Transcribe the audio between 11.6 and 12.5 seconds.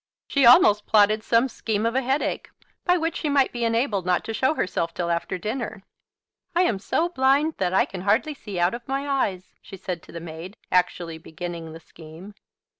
the scheme.